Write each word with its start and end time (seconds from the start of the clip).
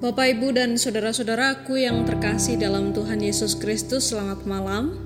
Bapak, 0.00 0.32
Ibu, 0.32 0.56
dan 0.56 0.80
saudara-saudaraku 0.80 1.76
yang 1.76 2.08
terkasih 2.08 2.56
dalam 2.56 2.96
Tuhan 2.96 3.20
Yesus 3.20 3.52
Kristus, 3.52 4.08
selamat 4.08 4.48
malam. 4.48 4.96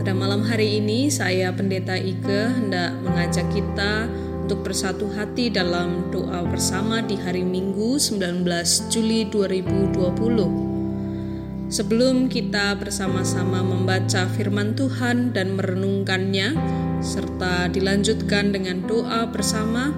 Pada 0.00 0.16
malam 0.16 0.40
hari 0.40 0.80
ini, 0.80 1.12
saya 1.12 1.52
Pendeta 1.52 2.00
Ike 2.00 2.56
hendak 2.56 2.96
mengajak 3.04 3.44
kita 3.52 4.08
untuk 4.40 4.64
bersatu 4.64 5.12
hati 5.12 5.52
dalam 5.52 6.08
doa 6.08 6.48
bersama 6.48 7.04
di 7.04 7.20
hari 7.20 7.44
Minggu 7.44 8.00
19 8.00 8.40
Juli 8.88 9.28
2020. 9.28 11.68
Sebelum 11.68 12.32
kita 12.32 12.72
bersama-sama 12.80 13.60
membaca 13.60 14.24
firman 14.32 14.72
Tuhan 14.72 15.36
dan 15.36 15.60
merenungkannya, 15.60 16.56
serta 17.04 17.68
dilanjutkan 17.68 18.48
dengan 18.48 18.80
doa 18.80 19.28
bersama, 19.28 19.92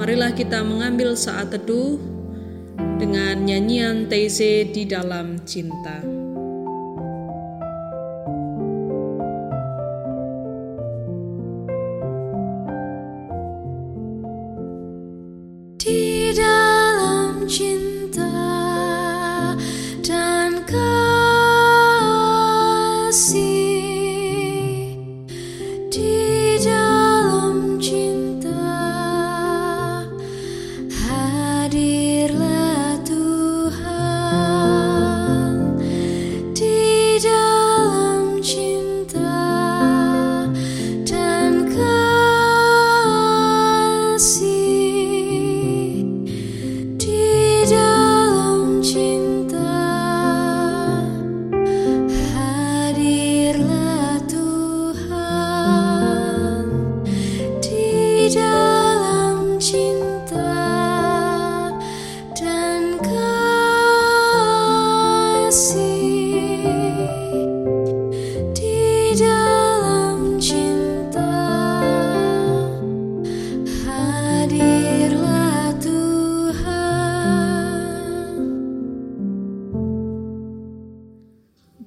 marilah 0.00 0.32
kita 0.32 0.64
mengambil 0.64 1.12
saat 1.12 1.52
teduh 1.52 2.19
dengan 3.00 3.48
nyanyian 3.48 4.12
Teze 4.12 4.68
di 4.68 4.84
dalam 4.84 5.40
cinta. 5.48 6.19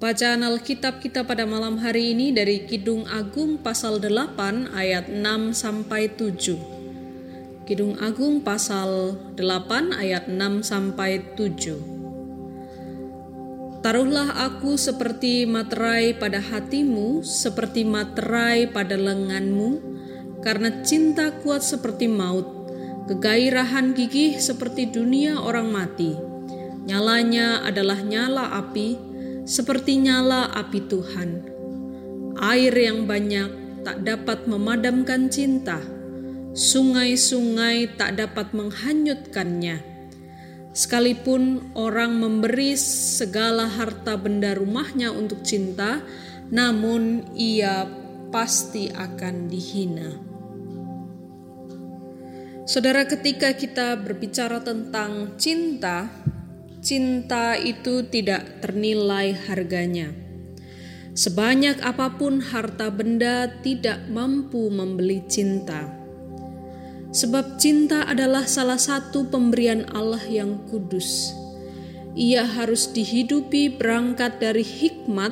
Bacaan 0.03 0.43
Alkitab 0.43 0.99
kita 0.99 1.23
pada 1.23 1.47
malam 1.47 1.79
hari 1.79 2.11
ini 2.11 2.35
dari 2.35 2.67
Kidung 2.67 3.07
Agung 3.07 3.55
pasal 3.55 4.03
8 4.03 4.75
ayat 4.75 5.07
6 5.07 5.55
sampai 5.55 6.11
7. 6.11 7.63
Kidung 7.63 7.95
Agung 8.03 8.43
pasal 8.43 9.15
8 9.39 9.95
ayat 9.95 10.27
6 10.27 10.59
sampai 10.59 11.23
7. 11.39 13.79
Taruhlah 13.79 14.43
aku 14.43 14.75
seperti 14.75 15.47
materai 15.47 16.19
pada 16.19 16.43
hatimu, 16.43 17.23
seperti 17.23 17.87
materai 17.87 18.67
pada 18.67 18.99
lenganmu, 18.99 19.79
karena 20.43 20.83
cinta 20.83 21.31
kuat 21.31 21.63
seperti 21.63 22.11
maut, 22.11 22.67
kegairahan 23.07 23.95
gigih 23.95 24.35
seperti 24.35 24.83
dunia 24.83 25.39
orang 25.39 25.71
mati. 25.71 26.11
Nyalanya 26.91 27.63
adalah 27.63 28.03
nyala 28.03 28.59
api, 28.59 29.12
seperti 29.43 29.99
nyala 29.99 30.51
api 30.51 30.79
Tuhan. 30.87 31.29
Air 32.39 32.73
yang 32.73 33.05
banyak 33.05 33.49
tak 33.83 34.07
dapat 34.07 34.47
memadamkan 34.47 35.27
cinta, 35.27 35.79
sungai-sungai 36.55 37.99
tak 37.99 38.19
dapat 38.19 38.55
menghanyutkannya. 38.55 39.93
Sekalipun 40.73 41.69
orang 41.77 42.17
memberi 42.17 42.73
segala 42.79 43.69
harta 43.69 44.17
benda 44.17 44.57
rumahnya 44.57 45.13
untuk 45.13 45.45
cinta, 45.45 46.01
namun 46.49 47.29
ia 47.37 47.85
pasti 48.33 48.89
akan 48.89 49.35
dihina. 49.45 50.09
Saudara, 52.63 53.03
ketika 53.05 53.53
kita 53.53 53.99
berbicara 53.99 54.63
tentang 54.63 55.35
cinta, 55.37 56.07
cinta 56.83 57.55
itu 57.55 58.03
tidak 58.11 58.59
ternilai 58.59 59.31
harganya. 59.47 60.11
Sebanyak 61.15 61.79
apa 61.79 62.19
pun 62.19 62.43
harta 62.43 62.91
benda 62.91 63.47
tidak 63.63 64.03
mampu 64.11 64.67
membeli 64.67 65.23
cinta. 65.31 65.87
Sebab 67.15 67.55
cinta 67.55 68.03
adalah 68.03 68.43
salah 68.43 68.81
satu 68.81 69.31
pemberian 69.31 69.87
Allah 69.95 70.19
yang 70.27 70.67
kudus. 70.67 71.31
Ia 72.19 72.43
harus 72.43 72.91
dihidupi 72.91 73.79
berangkat 73.79 74.43
dari 74.43 74.65
hikmat 74.67 75.31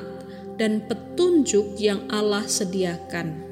dan 0.55 0.87
petunjuk 0.87 1.75
yang 1.81 2.07
Allah 2.07 2.47
sediakan. 2.47 3.51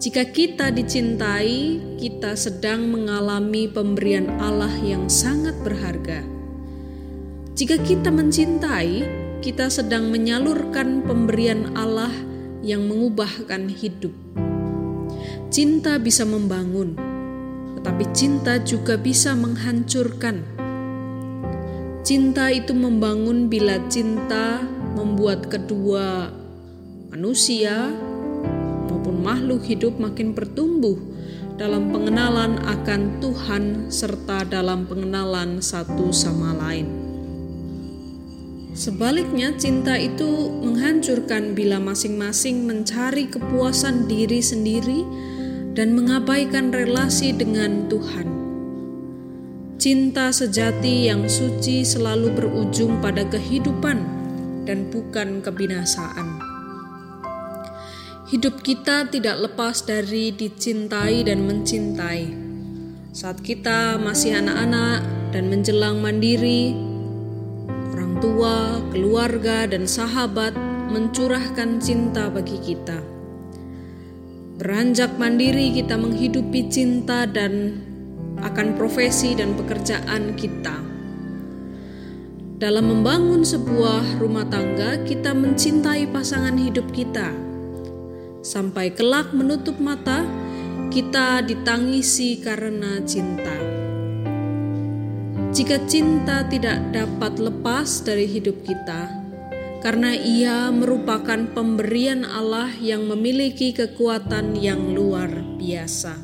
Jika 0.00 0.32
kita 0.32 0.72
dicintai, 0.72 1.76
kita 2.00 2.32
sedang 2.38 2.88
mengalami 2.88 3.68
pemberian 3.68 4.32
Allah 4.40 4.72
yang 4.80 5.12
sangat 5.12 5.52
berharga 5.60 6.39
jika 7.60 7.76
kita 7.76 8.08
mencintai, 8.08 9.04
kita 9.44 9.68
sedang 9.68 10.08
menyalurkan 10.08 11.04
pemberian 11.04 11.76
Allah 11.76 12.08
yang 12.64 12.88
mengubahkan 12.88 13.68
hidup. 13.68 14.16
Cinta 15.52 16.00
bisa 16.00 16.24
membangun, 16.24 16.96
tetapi 17.76 18.16
cinta 18.16 18.56
juga 18.64 18.96
bisa 18.96 19.36
menghancurkan. 19.36 20.40
Cinta 22.00 22.48
itu 22.48 22.72
membangun 22.72 23.52
bila 23.52 23.76
cinta 23.92 24.64
membuat 24.96 25.52
kedua 25.52 26.32
manusia 27.12 27.92
maupun 28.88 29.20
makhluk 29.20 29.68
hidup 29.68 30.00
makin 30.00 30.32
bertumbuh 30.32 30.96
dalam 31.60 31.92
pengenalan 31.92 32.56
akan 32.56 33.20
Tuhan 33.20 33.92
serta 33.92 34.48
dalam 34.48 34.88
pengenalan 34.88 35.60
satu 35.60 36.08
sama 36.08 36.56
lain. 36.56 37.09
Sebaliknya, 38.70 39.50
cinta 39.58 39.98
itu 39.98 40.46
menghancurkan 40.62 41.58
bila 41.58 41.82
masing-masing 41.82 42.70
mencari 42.70 43.26
kepuasan 43.26 44.06
diri 44.06 44.38
sendiri 44.38 45.02
dan 45.74 45.94
mengabaikan 45.94 46.70
relasi 46.70 47.34
dengan 47.34 47.90
Tuhan. 47.90 48.28
Cinta 49.80 50.28
sejati 50.28 51.08
yang 51.08 51.24
suci 51.24 51.82
selalu 51.82 52.36
berujung 52.36 53.00
pada 53.00 53.24
kehidupan 53.26 53.98
dan 54.68 54.92
bukan 54.92 55.40
kebinasaan. 55.40 56.28
Hidup 58.30 58.62
kita 58.62 59.10
tidak 59.10 59.40
lepas 59.42 59.82
dari 59.82 60.30
dicintai 60.30 61.26
dan 61.26 61.48
mencintai. 61.48 62.30
Saat 63.10 63.42
kita 63.42 63.98
masih 63.98 64.38
anak-anak 64.38 65.02
dan 65.34 65.50
menjelang 65.50 65.98
mandiri, 65.98 66.89
tua, 68.20 68.78
keluarga, 68.92 69.66
dan 69.66 69.88
sahabat 69.88 70.52
mencurahkan 70.92 71.80
cinta 71.80 72.28
bagi 72.28 72.60
kita. 72.60 73.00
Beranjak 74.60 75.16
mandiri, 75.16 75.72
kita 75.72 75.96
menghidupi 75.96 76.68
cinta 76.68 77.24
dan 77.24 77.80
akan 78.44 78.76
profesi 78.76 79.32
dan 79.32 79.56
pekerjaan 79.56 80.36
kita. 80.36 80.76
Dalam 82.60 82.92
membangun 82.92 83.40
sebuah 83.40 84.20
rumah 84.20 84.44
tangga, 84.44 85.00
kita 85.08 85.32
mencintai 85.32 86.12
pasangan 86.12 86.60
hidup 86.60 86.92
kita. 86.92 87.32
Sampai 88.44 88.92
kelak 88.92 89.32
menutup 89.32 89.80
mata, 89.80 90.28
kita 90.92 91.40
ditangisi 91.40 92.36
karena 92.44 93.00
cinta. 93.08 93.69
Jika 95.50 95.82
cinta 95.90 96.46
tidak 96.46 96.94
dapat 96.94 97.42
lepas 97.42 98.06
dari 98.06 98.22
hidup 98.22 98.62
kita, 98.62 99.10
karena 99.82 100.14
ia 100.14 100.70
merupakan 100.70 101.42
pemberian 101.50 102.22
Allah 102.22 102.70
yang 102.78 103.10
memiliki 103.10 103.74
kekuatan 103.74 104.54
yang 104.54 104.94
luar 104.94 105.26
biasa. 105.58 106.14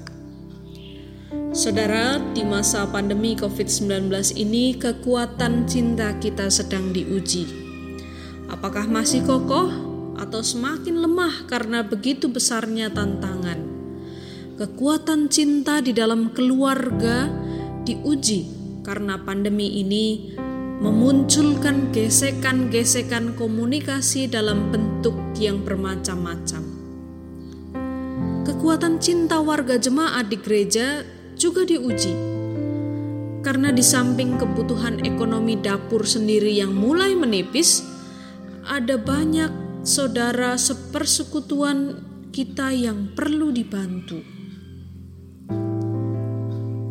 Saudara, 1.51 2.23
di 2.39 2.47
masa 2.47 2.87
pandemi 2.87 3.35
COVID-19 3.35 4.15
ini 4.39 4.79
kekuatan 4.79 5.67
cinta 5.67 6.15
kita 6.23 6.47
sedang 6.47 6.95
diuji. 6.95 7.51
Apakah 8.47 8.87
masih 8.87 9.27
kokoh 9.27 9.75
atau 10.23 10.39
semakin 10.39 11.03
lemah 11.03 11.51
karena 11.51 11.83
begitu 11.83 12.31
besarnya 12.31 12.95
tantangan? 12.95 13.59
Kekuatan 14.55 15.27
cinta 15.35 15.83
di 15.83 15.91
dalam 15.91 16.31
keluarga 16.31 17.27
diuji 17.83 18.56
karena 18.87 19.19
pandemi 19.19 19.83
ini 19.83 20.39
memunculkan 20.79 21.91
gesekan-gesekan 21.91 23.35
komunikasi 23.35 24.31
dalam 24.31 24.71
bentuk 24.71 25.19
yang 25.43 25.67
bermacam-macam. 25.67 26.63
Kekuatan 28.47 29.03
cinta 29.03 29.43
warga 29.43 29.75
jemaat 29.75 30.31
di 30.31 30.39
gereja 30.39 31.03
juga 31.35 31.67
diuji. 31.67 32.15
Karena 33.43 33.75
di 33.75 33.83
samping 33.83 34.39
kebutuhan 34.39 35.03
ekonomi 35.03 35.59
dapur 35.59 36.07
sendiri 36.07 36.55
yang 36.55 36.71
mulai 36.71 37.19
menipis, 37.19 37.83
ada 38.63 38.95
banyak 38.99 39.83
saudara 39.83 40.55
sepersekutuan 40.55 42.07
kita 42.31 42.71
yang 42.71 43.15
perlu 43.19 43.51
dibantu. 43.51 44.36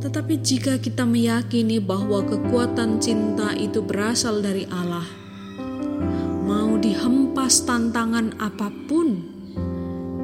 Tetapi 0.06 0.38
jika 0.38 0.78
kita 0.78 1.02
meyakini 1.02 1.82
bahwa 1.82 2.22
kekuatan 2.22 3.02
cinta 3.02 3.58
itu 3.58 3.82
berasal 3.82 4.46
dari 4.46 4.70
Allah, 4.70 5.10
mau 6.46 6.78
dihempas 6.78 7.66
tantangan 7.66 8.38
apa 8.38 8.70
pun, 8.86 9.26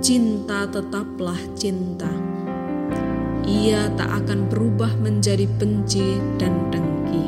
cinta 0.06 0.70
tetaplah 0.70 1.42
cinta 1.58 2.14
ia 3.52 3.92
tak 4.00 4.26
akan 4.26 4.48
berubah 4.48 4.96
menjadi 5.02 5.44
benci 5.60 6.18
dan 6.40 6.72
dengki. 6.72 7.26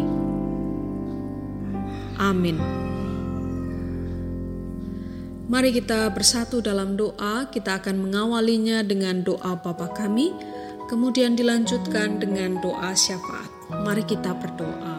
Amin. 2.22 2.58
Mari 5.44 5.70
kita 5.76 6.10
bersatu 6.16 6.64
dalam 6.64 6.96
doa. 6.98 7.52
Kita 7.52 7.78
akan 7.78 8.10
mengawalinya 8.10 8.82
dengan 8.82 9.22
doa 9.22 9.60
Bapa 9.60 9.92
kami, 9.92 10.34
kemudian 10.86 11.34
dilanjutkan 11.38 12.22
dengan 12.22 12.60
doa 12.62 12.94
syafaat. 12.94 13.50
Mari 13.72 14.04
kita 14.06 14.36
berdoa. 14.38 14.93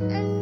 嗯。 0.00 0.37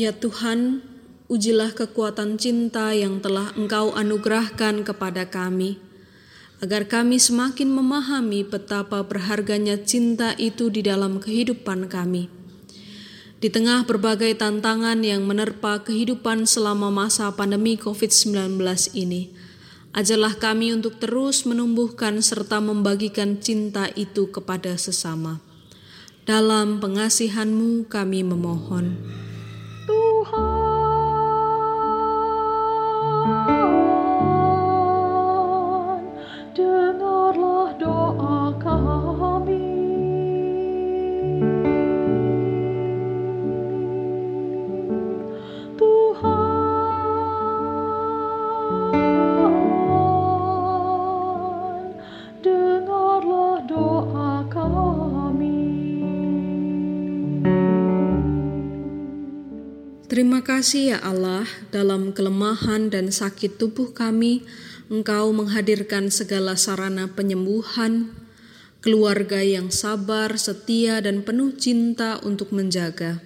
Ya 0.00 0.16
Tuhan, 0.16 0.80
ujilah 1.28 1.76
kekuatan 1.76 2.40
cinta 2.40 2.88
yang 2.96 3.20
telah 3.20 3.52
Engkau 3.52 3.92
anugerahkan 3.92 4.80
kepada 4.80 5.28
kami, 5.28 5.76
agar 6.64 6.88
kami 6.88 7.20
semakin 7.20 7.68
memahami 7.68 8.48
betapa 8.48 9.04
berharganya 9.04 9.76
cinta 9.76 10.32
itu 10.40 10.72
di 10.72 10.80
dalam 10.80 11.20
kehidupan 11.20 11.92
kami. 11.92 12.32
Di 13.44 13.52
tengah 13.52 13.84
berbagai 13.84 14.40
tantangan 14.40 15.04
yang 15.04 15.28
menerpa 15.28 15.84
kehidupan 15.84 16.48
selama 16.48 16.88
masa 16.88 17.28
pandemi 17.36 17.76
COVID-19 17.76 18.56
ini, 18.96 19.36
ajarlah 19.92 20.32
kami 20.40 20.72
untuk 20.72 20.96
terus 20.96 21.44
menumbuhkan 21.44 22.24
serta 22.24 22.56
membagikan 22.56 23.36
cinta 23.36 23.92
itu 23.92 24.32
kepada 24.32 24.80
sesama. 24.80 25.44
Dalam 26.24 26.80
pengasihanmu 26.80 27.84
kami 27.92 28.24
memohon. 28.24 29.28
Kasih 60.40 60.96
ya 60.96 60.98
Allah, 61.04 61.44
dalam 61.68 62.16
kelemahan 62.16 62.88
dan 62.88 63.12
sakit 63.12 63.60
tubuh 63.60 63.92
kami, 63.92 64.42
Engkau 64.90 65.30
menghadirkan 65.30 66.10
segala 66.10 66.58
sarana 66.58 67.06
penyembuhan, 67.12 68.10
keluarga 68.82 69.38
yang 69.38 69.68
sabar, 69.68 70.34
setia, 70.34 70.98
dan 70.98 71.22
penuh 71.22 71.54
cinta 71.54 72.18
untuk 72.26 72.50
menjaga. 72.50 73.22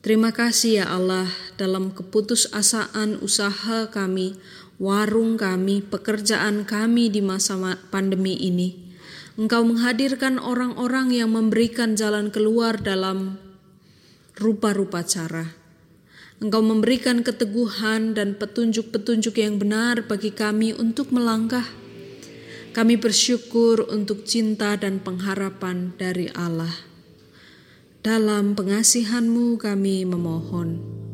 Terima 0.00 0.30
kasih 0.30 0.80
ya 0.80 0.86
Allah, 0.88 1.26
dalam 1.58 1.92
keputusasaan 1.92 3.20
usaha 3.20 3.90
kami, 3.90 4.38
warung 4.78 5.34
kami, 5.34 5.82
pekerjaan 5.82 6.62
kami 6.64 7.10
di 7.10 7.20
masa 7.20 7.58
pandemi 7.90 8.38
ini. 8.38 8.94
Engkau 9.36 9.66
menghadirkan 9.66 10.38
orang-orang 10.40 11.12
yang 11.12 11.34
memberikan 11.34 11.98
jalan 11.98 12.32
keluar 12.32 12.80
dalam 12.80 13.36
rupa-rupa 14.38 15.04
cara. 15.04 15.65
Engkau 16.36 16.60
memberikan 16.60 17.24
keteguhan 17.24 18.12
dan 18.12 18.36
petunjuk-petunjuk 18.36 19.40
yang 19.40 19.56
benar 19.56 20.04
bagi 20.04 20.28
kami 20.28 20.76
untuk 20.76 21.08
melangkah. 21.08 21.64
Kami 22.76 23.00
bersyukur 23.00 23.88
untuk 23.88 24.28
cinta 24.28 24.76
dan 24.76 25.00
pengharapan 25.00 25.96
dari 25.96 26.28
Allah. 26.36 26.76
Dalam 28.04 28.52
pengasihanmu 28.52 29.56
kami 29.56 30.04
memohon. 30.04 31.05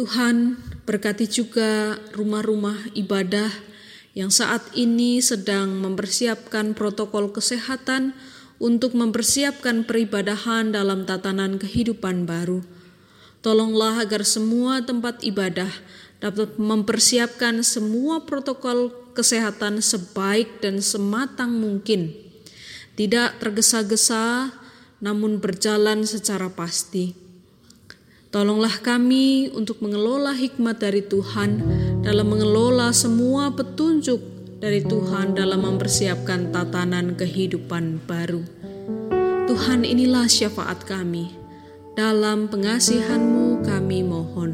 Tuhan, 0.00 0.56
berkati 0.88 1.28
juga 1.28 2.00
rumah-rumah 2.16 2.88
ibadah 2.96 3.52
yang 4.16 4.32
saat 4.32 4.64
ini 4.72 5.20
sedang 5.20 5.76
mempersiapkan 5.76 6.72
protokol 6.72 7.28
kesehatan 7.28 8.16
untuk 8.56 8.96
mempersiapkan 8.96 9.84
peribadahan 9.84 10.72
dalam 10.72 11.04
tatanan 11.04 11.60
kehidupan 11.60 12.24
baru. 12.24 12.64
Tolonglah 13.44 14.00
agar 14.00 14.24
semua 14.24 14.80
tempat 14.80 15.20
ibadah 15.20 15.68
dapat 16.16 16.56
mempersiapkan 16.56 17.60
semua 17.60 18.24
protokol 18.24 18.96
kesehatan 19.12 19.84
sebaik 19.84 20.64
dan 20.64 20.80
sematang 20.80 21.52
mungkin, 21.52 22.16
tidak 22.96 23.36
tergesa-gesa, 23.36 24.48
namun 25.04 25.44
berjalan 25.44 26.08
secara 26.08 26.48
pasti. 26.48 27.29
Tolonglah 28.30 28.78
kami 28.78 29.50
untuk 29.50 29.82
mengelola 29.82 30.30
hikmat 30.30 30.78
dari 30.78 31.02
Tuhan 31.02 31.58
dalam 32.06 32.30
mengelola 32.30 32.94
semua 32.94 33.50
petunjuk 33.50 34.22
dari 34.62 34.86
Tuhan 34.86 35.34
dalam 35.34 35.66
mempersiapkan 35.66 36.54
tatanan 36.54 37.18
kehidupan 37.18 37.98
baru. 38.06 38.46
Tuhan 39.50 39.82
inilah 39.82 40.30
syafaat 40.30 40.86
kami. 40.86 41.34
Dalam 41.98 42.46
pengasihanmu 42.46 43.66
kami 43.66 44.06
mohon. 44.06 44.49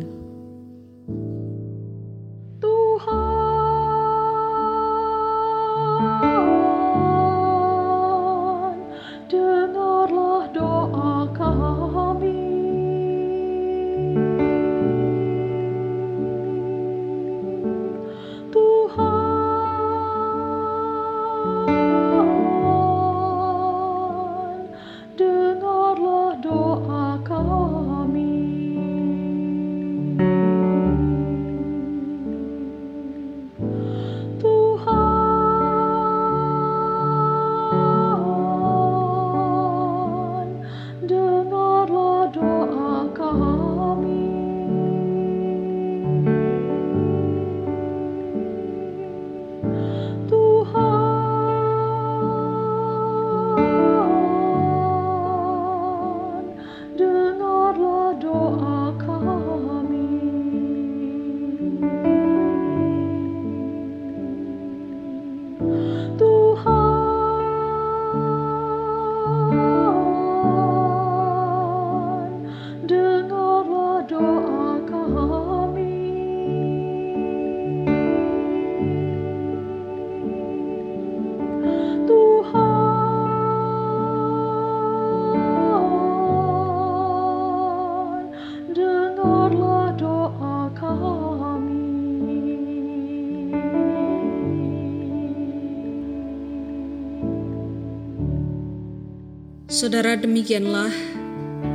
Saudara, 99.76 100.16
demikianlah 100.16 100.88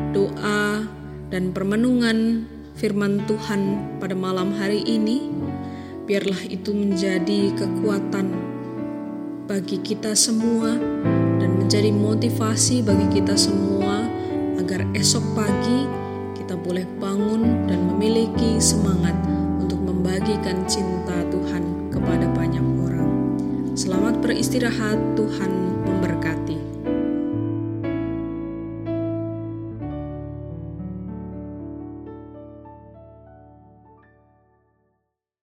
doa 0.10 0.89
dan 1.29 1.53
permenungan 1.53 2.50
firman 2.74 3.22
Tuhan 3.29 3.77
pada 4.01 4.17
malam 4.17 4.58
hari 4.58 4.81
ini. 4.89 5.29
Biarlah 6.10 6.50
itu 6.50 6.74
menjadi 6.74 7.53
kekuatan 7.53 8.34
bagi 9.46 9.86
kita 9.86 10.17
semua 10.17 10.81
dan 11.38 11.62
menjadi 11.62 11.93
motivasi 11.93 12.81
bagi 12.81 13.22
kita 13.22 13.38
semua 13.38 14.10
agar 14.58 14.81
esok 14.98 15.38
pagi 15.38 15.86
kita 16.41 16.58
boleh 16.58 16.89
bangun 16.98 17.70
dan 17.70 17.86
memiliki 17.86 18.58
semangat 18.58 19.13
untuk 19.62 19.77
membagikan 19.77 20.65
cinta 20.65 21.22
Tuhan 21.29 21.93
kepada 21.93 22.25
banyak 22.34 22.65
orang. 22.81 23.38
Selamat 23.77 24.17
beristirahat, 24.25 24.98
Tuhan 25.13 25.53
memberkati. 25.86 26.61